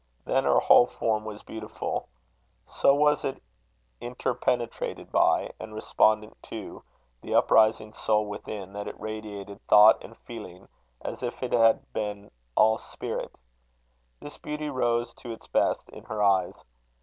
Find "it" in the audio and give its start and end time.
3.23-3.39, 8.87-8.99, 11.43-11.51